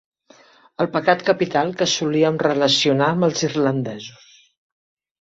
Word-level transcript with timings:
El 0.85 0.89
pecat 0.95 1.21
capital 1.27 1.75
que 1.83 1.89
solíem 1.93 2.41
relacionar 2.47 3.13
amb 3.13 3.31
els 3.31 3.49
irlandesos. 3.53 4.29